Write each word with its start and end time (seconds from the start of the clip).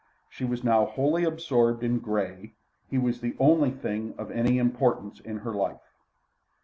She 0.29 0.45
was 0.45 0.63
now 0.63 0.87
wholly 0.87 1.25
absorbed 1.25 1.83
in 1.83 1.99
Grey; 1.99 2.55
he 2.89 2.97
was 2.97 3.21
the 3.21 3.35
only 3.37 3.69
thing 3.69 4.15
of 4.17 4.31
any 4.31 4.57
importance 4.57 5.19
in 5.19 5.37
her 5.45 5.53
life. 5.53 5.93